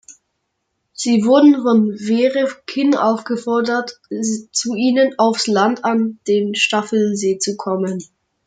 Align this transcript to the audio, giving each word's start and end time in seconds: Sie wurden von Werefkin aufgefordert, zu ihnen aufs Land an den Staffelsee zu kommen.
Sie 0.93 1.25
wurden 1.25 1.61
von 1.61 1.89
Werefkin 1.89 2.95
aufgefordert, 2.95 4.01
zu 4.51 4.73
ihnen 4.73 5.13
aufs 5.19 5.45
Land 5.45 5.85
an 5.85 6.19
den 6.27 6.55
Staffelsee 6.55 7.37
zu 7.37 7.55
kommen. 7.55 7.99